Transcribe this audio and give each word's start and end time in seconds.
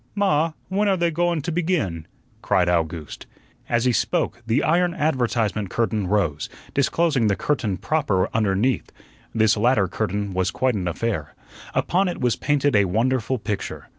"Ma, 0.15 0.53
when 0.67 0.87
are 0.87 0.97
they 0.97 1.11
go 1.11 1.27
wun 1.27 1.43
to 1.43 1.51
begin?" 1.51 2.07
cried 2.41 2.67
Owgooste. 2.67 3.27
As 3.69 3.85
he 3.85 3.91
spoke 3.91 4.41
the 4.47 4.63
iron 4.63 4.95
advertisement 4.95 5.69
curtain 5.69 6.07
rose, 6.07 6.49
disclosing 6.73 7.27
the 7.27 7.35
curtain 7.35 7.77
proper 7.77 8.27
underneath. 8.33 8.91
This 9.35 9.55
latter 9.55 9.87
curtain 9.87 10.33
was 10.33 10.49
quite 10.49 10.73
an 10.73 10.87
affair. 10.87 11.35
Upon 11.75 12.07
it 12.07 12.19
was 12.19 12.35
painted 12.35 12.75
a 12.75 12.85
wonderful 12.85 13.37
picture. 13.37 13.89